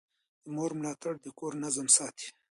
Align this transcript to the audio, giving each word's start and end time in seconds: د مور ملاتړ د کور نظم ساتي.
د 0.43 0.45
مور 0.55 0.71
ملاتړ 0.79 1.13
د 1.23 1.27
کور 1.37 1.53
نظم 1.63 1.87
ساتي. 1.97 2.27